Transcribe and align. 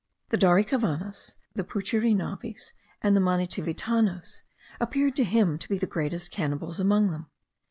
The 0.29 0.37
Daricavanas, 0.39 1.35
the 1.53 1.63
Puchirinavis, 1.63 2.71
and 3.03 3.15
the 3.15 3.21
Manitivitanos, 3.21 4.41
appeared 4.79 5.15
to 5.17 5.23
him 5.23 5.59
to 5.59 5.69
be 5.69 5.77
the 5.77 5.85
greatest 5.85 6.31
cannibals 6.31 6.79
among 6.79 7.11
them. 7.11 7.27